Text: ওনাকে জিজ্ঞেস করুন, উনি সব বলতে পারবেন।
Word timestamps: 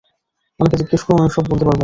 ওনাকে 0.59 0.75
জিজ্ঞেস 0.81 1.01
করুন, 1.03 1.19
উনি 1.19 1.31
সব 1.31 1.43
বলতে 1.51 1.65
পারবেন। 1.65 1.79